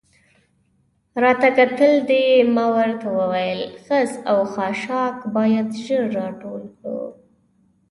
راته 1.23 1.49
کتل 1.57 1.93
دې؟ 2.09 2.23
ما 2.55 2.65
ورته 2.75 3.07
وویل: 3.19 3.61
خس 3.83 4.11
او 4.31 4.39
خاشاک 4.53 5.17
باید 5.35 5.67
ژر 5.83 6.03
را 6.17 6.27
ټول 6.41 6.61
کړو. 6.77 7.01